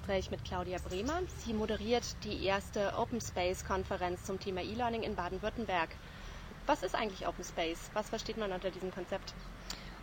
Gespräch 0.00 0.30
mit 0.30 0.44
Claudia 0.44 0.78
Bremer. 0.78 1.20
Sie 1.44 1.52
moderiert 1.52 2.16
die 2.24 2.42
erste 2.46 2.94
Open 2.96 3.20
Space 3.20 3.66
Konferenz 3.66 4.24
zum 4.24 4.40
Thema 4.40 4.62
E-Learning 4.62 5.02
in 5.02 5.14
Baden-Württemberg. 5.14 5.90
Was 6.66 6.82
ist 6.82 6.94
eigentlich 6.94 7.28
Open 7.28 7.44
Space? 7.44 7.90
Was 7.92 8.08
versteht 8.08 8.38
man 8.38 8.50
unter 8.50 8.70
diesem 8.70 8.90
Konzept? 8.90 9.34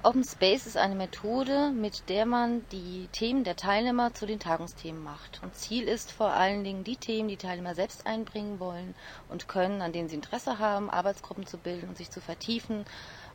Open 0.03 0.23
Space 0.23 0.67
ist 0.67 0.77
eine 0.77 0.93
Methode, 0.93 1.71
mit 1.71 2.09
der 2.09 2.27
man 2.27 2.63
die 2.71 3.07
Themen 3.11 3.43
der 3.43 3.55
Teilnehmer 3.55 4.13
zu 4.13 4.27
den 4.27 4.39
Tagungsthemen 4.39 5.03
macht. 5.03 5.41
Und 5.41 5.55
Ziel 5.55 5.87
ist 5.87 6.11
vor 6.11 6.29
allen 6.29 6.63
Dingen, 6.63 6.83
die 6.83 6.97
Themen, 6.97 7.27
die 7.27 7.37
Teilnehmer 7.37 7.73
selbst 7.73 8.05
einbringen 8.05 8.59
wollen 8.59 8.93
und 9.29 9.47
können, 9.47 9.81
an 9.81 9.93
denen 9.93 10.09
sie 10.09 10.15
Interesse 10.15 10.59
haben, 10.59 10.91
Arbeitsgruppen 10.91 11.47
zu 11.47 11.57
bilden 11.57 11.89
und 11.89 11.97
sich 11.97 12.11
zu 12.11 12.21
vertiefen, 12.21 12.85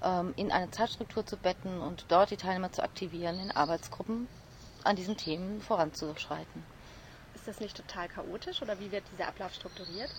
ähm, 0.04 0.32
in 0.36 0.52
eine 0.52 0.70
Zeitstruktur 0.70 1.26
zu 1.26 1.36
betten 1.36 1.80
und 1.80 2.06
dort 2.08 2.30
die 2.30 2.36
Teilnehmer 2.36 2.70
zu 2.70 2.84
aktivieren, 2.84 3.40
in 3.40 3.50
Arbeitsgruppen 3.50 4.28
an 4.84 4.96
diesen 4.96 5.16
Themen 5.16 5.60
voranzuschreiten. 5.60 6.64
Ist 7.34 7.48
das 7.48 7.60
nicht 7.60 7.76
total 7.76 8.08
chaotisch 8.08 8.62
oder 8.62 8.78
wie 8.78 8.92
wird 8.92 9.04
dieser 9.12 9.28
Ablauf 9.28 9.54
strukturiert? 9.54 10.10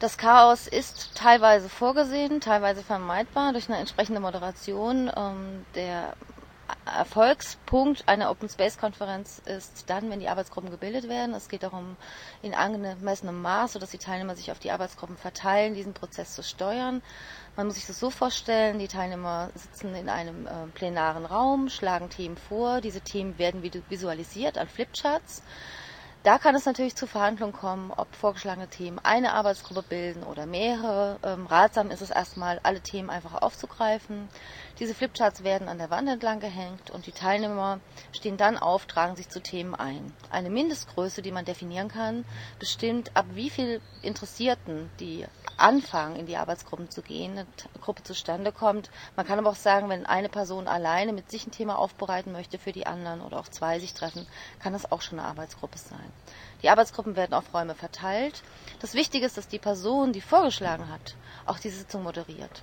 Das 0.00 0.18
Chaos 0.18 0.66
ist 0.66 1.14
teilweise 1.14 1.68
vorgesehen, 1.68 2.40
teilweise 2.40 2.82
vermeidbar 2.82 3.52
durch 3.52 3.68
eine 3.68 3.78
entsprechende 3.78 4.20
Moderation. 4.20 5.10
Ähm, 5.16 5.64
der 5.76 6.14
Erfolgspunkt 6.84 8.08
einer 8.08 8.30
Open 8.30 8.48
Space 8.48 8.78
Konferenz 8.78 9.40
ist 9.44 9.88
dann, 9.88 10.10
wenn 10.10 10.20
die 10.20 10.28
Arbeitsgruppen 10.28 10.70
gebildet 10.70 11.08
werden. 11.08 11.34
Es 11.34 11.48
geht 11.48 11.62
darum, 11.62 11.96
in 12.42 12.54
angemessenem 12.54 13.40
Maß, 13.40 13.74
sodass 13.74 13.90
die 13.90 13.98
Teilnehmer 13.98 14.34
sich 14.34 14.50
auf 14.50 14.58
die 14.58 14.70
Arbeitsgruppen 14.70 15.16
verteilen, 15.16 15.74
diesen 15.74 15.94
Prozess 15.94 16.34
zu 16.34 16.42
steuern. 16.42 17.02
Man 17.56 17.66
muss 17.66 17.76
sich 17.76 17.86
das 17.86 17.98
so 17.98 18.10
vorstellen, 18.10 18.78
die 18.78 18.88
Teilnehmer 18.88 19.50
sitzen 19.54 19.94
in 19.94 20.08
einem 20.08 20.46
äh, 20.46 20.50
plenaren 20.74 21.26
Raum, 21.26 21.68
schlagen 21.68 22.10
Themen 22.10 22.36
vor. 22.36 22.80
Diese 22.80 23.00
Themen 23.00 23.38
werden 23.38 23.62
visualisiert 23.88 24.58
an 24.58 24.68
Flipcharts. 24.68 25.42
Da 26.24 26.38
kann 26.38 26.54
es 26.54 26.66
natürlich 26.66 26.94
zu 26.94 27.08
Verhandlungen 27.08 27.52
kommen, 27.52 27.90
ob 27.90 28.14
vorgeschlagene 28.14 28.68
Themen 28.68 29.00
eine 29.00 29.32
Arbeitsgruppe 29.32 29.82
bilden 29.82 30.22
oder 30.22 30.46
mehrere. 30.46 31.18
Ähm, 31.24 31.46
ratsam 31.46 31.90
ist 31.90 32.00
es 32.00 32.10
erstmal, 32.10 32.60
alle 32.62 32.80
Themen 32.80 33.10
einfach 33.10 33.42
aufzugreifen. 33.42 34.28
Diese 34.78 34.94
Flipcharts 34.94 35.42
werden 35.42 35.68
an 35.68 35.78
der 35.78 35.90
Wand 35.90 36.08
entlang 36.08 36.38
gehängt 36.38 36.92
und 36.92 37.06
die 37.06 37.12
Teilnehmer 37.12 37.80
stehen 38.12 38.36
dann 38.36 38.56
auf, 38.56 38.86
tragen 38.86 39.16
sich 39.16 39.30
zu 39.30 39.42
Themen 39.42 39.74
ein. 39.74 40.12
Eine 40.30 40.50
Mindestgröße, 40.50 41.22
die 41.22 41.32
man 41.32 41.44
definieren 41.44 41.88
kann, 41.88 42.24
bestimmt, 42.60 43.10
ab 43.16 43.26
wie 43.32 43.50
viel 43.50 43.80
Interessierten 44.02 44.90
die 45.00 45.26
anfangen, 45.56 46.16
in 46.16 46.26
die 46.26 46.36
Arbeitsgruppen 46.36 46.88
zu 46.88 47.02
gehen, 47.02 47.32
eine 47.32 47.46
Gruppe 47.80 48.04
zustande 48.04 48.52
kommt. 48.52 48.90
Man 49.16 49.26
kann 49.26 49.40
aber 49.40 49.50
auch 49.50 49.56
sagen, 49.56 49.88
wenn 49.88 50.06
eine 50.06 50.28
Person 50.28 50.68
alleine 50.68 51.12
mit 51.12 51.30
sich 51.30 51.46
ein 51.46 51.52
Thema 51.52 51.78
aufbereiten 51.78 52.32
möchte 52.32 52.58
für 52.58 52.72
die 52.72 52.86
anderen 52.86 53.22
oder 53.22 53.38
auch 53.38 53.48
zwei 53.48 53.80
sich 53.80 53.94
treffen, 53.94 54.26
kann 54.60 54.72
das 54.72 54.90
auch 54.90 55.02
schon 55.02 55.18
eine 55.18 55.28
Arbeitsgruppe 55.28 55.78
sein. 55.78 56.11
Die 56.62 56.68
Arbeitsgruppen 56.68 57.16
werden 57.16 57.34
auf 57.34 57.52
Räume 57.52 57.74
verteilt. 57.74 58.42
Das 58.80 58.94
Wichtige 58.94 59.26
ist, 59.26 59.36
dass 59.36 59.48
die 59.48 59.58
Person, 59.58 60.12
die 60.12 60.20
vorgeschlagen 60.20 60.88
hat, 60.88 61.16
auch 61.44 61.58
die 61.58 61.70
Sitzung 61.70 62.04
moderiert. 62.04 62.62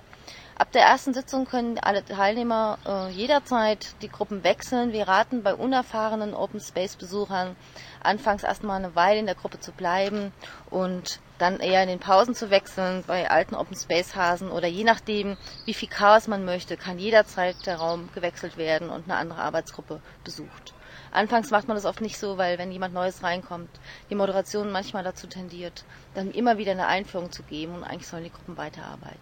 Ab 0.60 0.72
der 0.72 0.82
ersten 0.82 1.14
Sitzung 1.14 1.46
können 1.46 1.78
alle 1.78 2.04
Teilnehmer 2.04 2.78
äh, 2.86 3.08
jederzeit 3.08 3.94
die 4.02 4.10
Gruppen 4.10 4.44
wechseln. 4.44 4.92
Wir 4.92 5.08
raten 5.08 5.42
bei 5.42 5.54
unerfahrenen 5.54 6.34
Open 6.34 6.60
Space 6.60 6.96
Besuchern 6.96 7.56
anfangs 8.02 8.42
erstmal 8.42 8.76
eine 8.76 8.94
Weile 8.94 9.20
in 9.20 9.26
der 9.26 9.34
Gruppe 9.34 9.58
zu 9.58 9.72
bleiben 9.72 10.32
und 10.68 11.18
dann 11.38 11.60
eher 11.60 11.82
in 11.82 11.88
den 11.88 11.98
Pausen 11.98 12.34
zu 12.34 12.50
wechseln. 12.50 13.04
Bei 13.06 13.30
alten 13.30 13.54
Open 13.54 13.74
Space 13.74 14.14
Hasen 14.14 14.50
oder 14.50 14.66
je 14.68 14.84
nachdem, 14.84 15.38
wie 15.64 15.74
viel 15.74 15.88
Chaos 15.88 16.28
man 16.28 16.44
möchte, 16.44 16.76
kann 16.76 16.98
jederzeit 16.98 17.56
der 17.64 17.76
Raum 17.76 18.10
gewechselt 18.14 18.58
werden 18.58 18.90
und 18.90 19.04
eine 19.04 19.16
andere 19.16 19.40
Arbeitsgruppe 19.40 20.02
besucht. 20.24 20.74
Anfangs 21.12 21.50
macht 21.50 21.66
man 21.66 21.76
das 21.76 21.86
oft 21.86 22.00
nicht 22.00 22.18
so, 22.18 22.38
weil 22.38 22.58
wenn 22.58 22.70
jemand 22.70 22.94
Neues 22.94 23.22
reinkommt, 23.22 23.68
die 24.10 24.14
Moderation 24.14 24.70
manchmal 24.70 25.02
dazu 25.02 25.26
tendiert, 25.26 25.84
dann 26.14 26.30
immer 26.30 26.56
wieder 26.56 26.72
eine 26.72 26.86
Einführung 26.86 27.32
zu 27.32 27.42
geben 27.42 27.74
und 27.74 27.84
eigentlich 27.84 28.06
sollen 28.06 28.24
die 28.24 28.32
Gruppen 28.32 28.56
weiterarbeiten. 28.56 29.18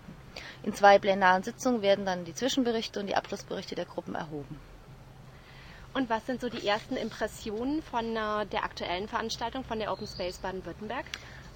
In 0.63 0.75
zwei 0.75 0.99
plenaren 0.99 1.43
Sitzungen 1.43 1.83
werden 1.83 2.05
dann 2.05 2.25
die 2.25 2.35
Zwischenberichte 2.35 3.01
und 3.01 3.07
die 3.07 3.17
Abschlussberichte 3.17 3.75
der 3.75 3.87
Gruppen 3.87 4.15
erhoben. 4.15 4.61
Und 5.95 6.11
was 6.11 6.27
sind 6.27 6.41
so 6.41 6.49
die 6.49 6.67
ersten 6.67 6.97
Impressionen 6.97 7.83
von 7.83 8.15
äh, 8.15 8.47
der 8.47 8.65
aktuellen 8.65 9.09
Veranstaltung 9.09 9.65
von 9.65 9.79
der 9.79 9.91
Open 9.91 10.07
Space 10.07 10.39
Baden-Württemberg? 10.39 11.07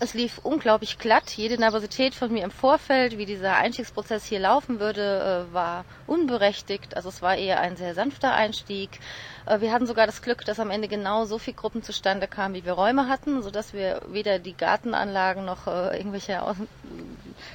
Es 0.02 0.14
lief 0.14 0.40
unglaublich 0.42 0.98
glatt. 0.98 1.30
Jede 1.30 1.58
Nervosität 1.58 2.16
von 2.16 2.32
mir 2.32 2.42
im 2.42 2.50
Vorfeld, 2.50 3.18
wie 3.18 3.24
dieser 3.24 3.54
Einstiegsprozess 3.54 4.24
hier 4.24 4.40
laufen 4.40 4.80
würde, 4.80 5.46
äh, 5.48 5.54
war 5.54 5.84
unberechtigt. 6.08 6.96
Also 6.96 7.08
es 7.08 7.22
war 7.22 7.36
eher 7.36 7.60
ein 7.60 7.76
sehr 7.76 7.94
sanfter 7.94 8.34
Einstieg. 8.34 8.98
Äh, 9.46 9.60
wir 9.60 9.70
hatten 9.70 9.86
sogar 9.86 10.06
das 10.06 10.20
Glück, 10.20 10.44
dass 10.44 10.58
am 10.58 10.70
Ende 10.70 10.88
genau 10.88 11.24
so 11.24 11.38
viele 11.38 11.54
Gruppen 11.54 11.84
zustande 11.84 12.26
kamen, 12.26 12.56
wie 12.56 12.64
wir 12.64 12.72
Räume 12.72 13.06
hatten, 13.06 13.44
sodass 13.44 13.74
wir 13.74 14.02
weder 14.08 14.40
die 14.40 14.56
Gartenanlagen 14.56 15.44
noch 15.44 15.68
äh, 15.68 15.96
irgendwelche 15.98 16.42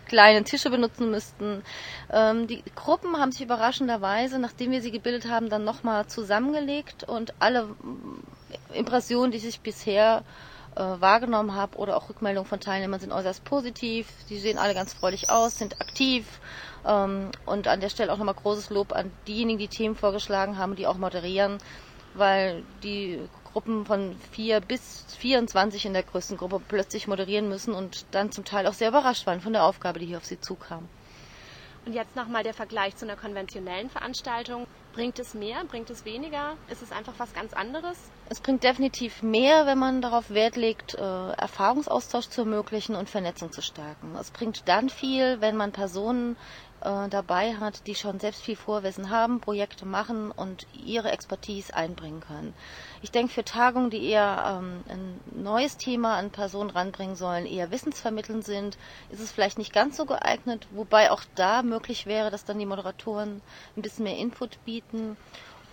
kleinen 0.08 0.46
Tische 0.46 0.70
benutzen 0.70 1.12
müssten. 1.12 1.64
Ähm, 2.10 2.48
die 2.48 2.64
Gruppen 2.76 3.18
haben 3.18 3.34
sich 3.34 3.42
überraschenderweise, 3.42 4.40
nachdem 4.40 4.72
wir 4.72 4.82
sie 4.82 4.92
gebildet 4.92 5.30
haben, 5.30 5.50
dann 5.50 5.66
nochmal 5.66 6.08
zusammengelegt 6.08 7.04
und 7.04 7.34
alle 7.40 7.68
Impressionen, 8.74 9.34
die 9.34 9.40
sich 9.40 9.60
bisher 9.60 10.24
äh, 10.78 11.02
wahrgenommen 11.02 11.56
habe 11.56 11.78
oder 11.78 11.98
auch 11.98 12.10
Rückmeldungen 12.10 12.48
von 12.48 12.60
Teilnehmern 12.60 13.00
sind 13.00 13.12
äußerst 13.12 13.44
positiv. 13.44 14.08
Die 14.30 14.38
sehen 14.38 14.58
alle 14.58 14.74
ganz 14.74 14.94
freudig 14.94 15.30
aus, 15.30 15.58
sind 15.58 15.82
aktiv. 15.82 16.40
Ähm, 16.86 17.32
und 17.46 17.68
an 17.68 17.80
der 17.80 17.90
Stelle 17.90 18.14
auch 18.14 18.18
nochmal 18.18 18.36
großes 18.36 18.70
Lob 18.70 18.94
an 18.94 19.12
diejenigen, 19.28 19.60
die 19.60 19.68
Themen 19.68 19.96
vorgeschlagen 19.96 20.58
haben, 20.58 20.76
die 20.76 20.88
auch 20.88 20.98
moderieren, 20.98 21.58
weil 22.14 22.64
die 22.84 23.20
Gruppen 23.52 23.86
von 23.86 24.16
vier 24.32 24.62
bis 24.62 25.06
24 25.18 25.88
in 25.88 25.94
der 25.94 26.04
größten 26.04 26.38
Gruppe 26.38 26.62
plötzlich 26.68 27.08
moderieren 27.08 27.50
müssen 27.50 27.74
und 27.74 28.06
dann 28.12 28.32
zum 28.32 28.46
Teil 28.46 28.68
auch 28.68 28.74
sehr 28.74 28.90
überrascht 28.90 29.26
waren 29.26 29.42
von 29.42 29.54
der 29.54 29.64
Aufgabe, 29.64 30.00
die 30.00 30.06
hier 30.06 30.18
auf 30.18 30.26
sie 30.26 30.40
zukam. 30.40 30.88
Und 31.88 31.94
jetzt 31.94 32.18
nochmal 32.18 32.44
der 32.44 32.54
Vergleich 32.54 32.98
zu 32.98 33.06
einer 33.06 33.16
konventionellen 33.16 33.90
Veranstaltung. 33.90 34.68
Bringt 34.92 35.20
es 35.20 35.34
mehr? 35.34 35.64
Bringt 35.64 35.90
es 35.90 36.04
weniger? 36.04 36.58
Ist 36.70 36.82
es 36.82 36.92
einfach 36.92 37.14
was 37.18 37.34
ganz 37.34 37.54
anderes? 37.54 37.98
Es 38.30 38.42
bringt 38.42 38.66
definitiv 38.66 39.24
mehr, 39.24 39.66
wenn 39.66 39.78
man 39.78 40.02
darauf 40.02 40.30
Wert 40.30 40.58
legt, 40.58 40.96
äh, 40.96 41.00
Erfahrungsaustausch 41.00 42.28
zu 42.28 42.42
ermöglichen 42.42 42.94
und 42.94 43.10
Vernetzung 43.10 43.54
zu 43.54 43.62
stärken. 43.62 44.18
Es 44.20 44.32
bringt 44.32 44.68
dann 44.68 44.90
viel, 44.90 45.40
wenn 45.40 45.56
man 45.56 45.72
Personen 45.72 46.36
äh, 46.88 47.10
dabei 47.10 47.56
hat, 47.56 47.86
die 47.86 47.96
schon 47.96 48.20
selbst 48.20 48.42
viel 48.42 48.56
Vorwissen 48.56 49.10
haben, 49.10 49.42
Projekte 49.42 49.86
machen 49.86 50.32
und 50.32 50.66
ihre 50.74 51.12
Expertise 51.12 51.74
einbringen 51.76 52.22
können. 52.22 52.54
Ich 53.02 53.12
denke, 53.12 53.34
für 53.34 53.44
Tagungen, 53.44 53.90
die 53.90 54.06
eher 54.06 54.60
ähm, 54.60 54.84
ein 54.88 55.20
neues 55.44 55.76
Thema 55.78 56.16
an 56.16 56.32
Personen 56.32 56.70
ranbringen 56.70 57.16
sollen, 57.16 57.46
eher 57.46 57.72
wissensvermittelnd 57.72 58.46
sind, 58.46 58.78
ist 59.10 59.20
es 59.20 59.32
vielleicht 59.32 59.58
nicht 59.58 59.74
ganz 59.74 59.98
so 59.98 60.06
geeignet, 60.06 60.68
wobei 60.72 61.12
auch 61.12 61.24
da 61.36 61.62
möglich 61.62 62.06
wäre, 62.06 62.32
dass 62.32 62.46
dann 62.46 62.60
die 62.60 62.66
Moderatoren 62.66 63.42
ein 63.76 63.82
bisschen 63.82 64.06
mehr 64.06 64.18
Input 64.18 64.64
bieten 64.64 65.18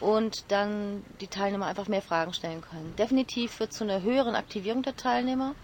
und 0.01 0.45
dann 0.49 1.05
die 1.21 1.29
Teilnehmer 1.29 1.67
einfach 1.67 1.87
mehr 1.87 2.03
Fragen 2.03 2.33
stellen 2.33 2.63
können. 2.63 2.95
Definitiv 2.97 3.53
führt 3.53 3.73
zu 3.73 3.85
einer 3.85 4.03
höheren 4.03 4.35
Aktivierung 4.35 4.83
der 4.83 4.97
Teilnehmer 4.97 5.55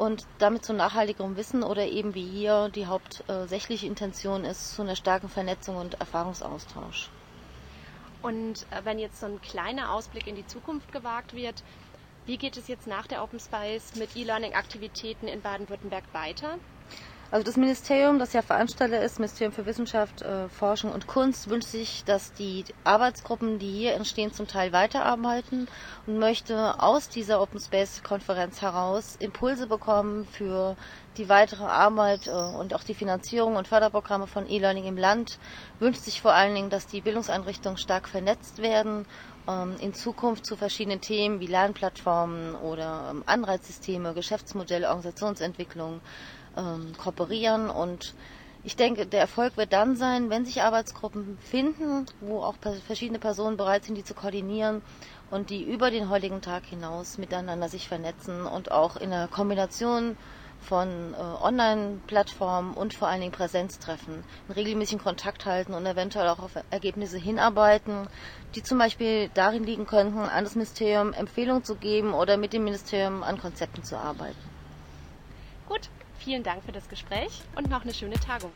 und 0.00 0.26
damit 0.38 0.64
zu 0.64 0.72
nachhaltigerem 0.72 1.36
Wissen 1.36 1.62
oder 1.62 1.86
eben 1.86 2.14
wie 2.14 2.26
hier 2.26 2.70
die 2.74 2.86
hauptsächliche 2.86 3.86
Intention 3.86 4.44
ist, 4.44 4.74
zu 4.74 4.80
einer 4.80 4.96
starken 4.96 5.28
Vernetzung 5.28 5.76
und 5.76 6.00
Erfahrungsaustausch. 6.00 7.10
Und 8.22 8.66
äh, 8.72 8.84
wenn 8.84 8.98
jetzt 8.98 9.20
so 9.20 9.26
ein 9.26 9.42
kleiner 9.42 9.92
Ausblick 9.92 10.26
in 10.26 10.36
die 10.36 10.46
Zukunft 10.46 10.90
gewagt 10.90 11.34
wird, 11.34 11.62
wie 12.24 12.38
geht 12.38 12.56
es 12.56 12.66
jetzt 12.66 12.86
nach 12.86 13.06
der 13.06 13.22
Open 13.22 13.40
Space 13.40 13.94
mit 13.96 14.16
E-Learning-Aktivitäten 14.16 15.28
in 15.28 15.42
Baden-Württemberg 15.42 16.04
weiter? 16.14 16.56
Also 17.32 17.44
das 17.44 17.56
Ministerium, 17.56 18.18
das 18.18 18.32
ja 18.32 18.42
Veranstalter 18.42 19.00
ist, 19.00 19.20
Ministerium 19.20 19.52
für 19.52 19.64
Wissenschaft, 19.64 20.20
äh, 20.22 20.48
Forschung 20.48 20.90
und 20.90 21.06
Kunst, 21.06 21.48
wünscht 21.48 21.68
sich, 21.68 22.02
dass 22.04 22.32
die 22.32 22.64
Arbeitsgruppen, 22.82 23.60
die 23.60 23.70
hier 23.70 23.94
entstehen, 23.94 24.32
zum 24.32 24.48
Teil 24.48 24.72
weiterarbeiten 24.72 25.68
und 26.08 26.18
möchte 26.18 26.82
aus 26.82 27.08
dieser 27.08 27.40
Open 27.40 27.60
Space 27.60 28.02
Konferenz 28.02 28.60
heraus 28.62 29.14
Impulse 29.20 29.68
bekommen 29.68 30.26
für 30.26 30.76
die 31.18 31.28
weitere 31.28 31.62
Arbeit 31.62 32.26
äh, 32.26 32.30
und 32.32 32.74
auch 32.74 32.82
die 32.82 32.94
Finanzierung 32.94 33.54
und 33.54 33.68
Förderprogramme 33.68 34.26
von 34.26 34.48
E-Learning 34.50 34.86
im 34.86 34.98
Land. 34.98 35.38
Wünscht 35.78 36.02
sich 36.02 36.20
vor 36.20 36.32
allen 36.34 36.56
Dingen, 36.56 36.70
dass 36.70 36.88
die 36.88 37.00
Bildungseinrichtungen 37.00 37.78
stark 37.78 38.08
vernetzt 38.08 38.58
werden 38.58 39.06
ähm, 39.46 39.76
in 39.80 39.94
Zukunft 39.94 40.44
zu 40.46 40.56
verschiedenen 40.56 41.00
Themen 41.00 41.38
wie 41.38 41.46
Lernplattformen 41.46 42.56
oder 42.56 43.08
ähm, 43.12 43.22
Anreizsysteme, 43.26 44.14
Geschäftsmodelle, 44.14 44.88
Organisationsentwicklung 44.88 46.00
ähm, 46.56 46.92
kooperieren 46.98 47.70
und 47.70 48.14
ich 48.62 48.76
denke, 48.76 49.06
der 49.06 49.20
Erfolg 49.20 49.56
wird 49.56 49.72
dann 49.72 49.96
sein, 49.96 50.28
wenn 50.28 50.44
sich 50.44 50.60
Arbeitsgruppen 50.60 51.38
finden, 51.40 52.04
wo 52.20 52.42
auch 52.42 52.56
verschiedene 52.86 53.18
Personen 53.18 53.56
bereit 53.56 53.84
sind, 53.84 53.94
die 53.94 54.04
zu 54.04 54.12
koordinieren 54.12 54.82
und 55.30 55.48
die 55.48 55.62
über 55.62 55.90
den 55.90 56.10
heutigen 56.10 56.42
Tag 56.42 56.66
hinaus 56.66 57.16
miteinander 57.16 57.70
sich 57.70 57.88
vernetzen 57.88 58.44
und 58.44 58.70
auch 58.70 58.96
in 58.96 59.12
einer 59.12 59.28
Kombination 59.28 60.18
von 60.60 61.14
äh, 61.14 61.16
Online-Plattformen 61.16 62.74
und 62.74 62.92
vor 62.92 63.08
allen 63.08 63.20
Dingen 63.20 63.32
Präsenztreffen, 63.32 64.12
einen 64.14 64.54
regelmäßigen 64.54 65.02
Kontakt 65.02 65.46
halten 65.46 65.72
und 65.72 65.86
eventuell 65.86 66.28
auch 66.28 66.40
auf 66.40 66.52
Ergebnisse 66.70 67.16
hinarbeiten, 67.16 68.08
die 68.54 68.62
zum 68.62 68.76
Beispiel 68.76 69.30
darin 69.32 69.64
liegen 69.64 69.86
könnten, 69.86 70.18
an 70.18 70.44
das 70.44 70.54
Ministerium 70.54 71.14
Empfehlungen 71.14 71.64
zu 71.64 71.76
geben 71.76 72.12
oder 72.12 72.36
mit 72.36 72.52
dem 72.52 72.64
Ministerium 72.64 73.22
an 73.22 73.38
Konzepten 73.40 73.84
zu 73.84 73.96
arbeiten. 73.96 74.36
Gut, 75.66 75.88
Vielen 76.22 76.42
Dank 76.42 76.62
für 76.62 76.72
das 76.72 76.86
Gespräch 76.86 77.40
und 77.56 77.70
noch 77.70 77.82
eine 77.82 77.94
schöne 77.94 78.16
Tagung. 78.16 78.52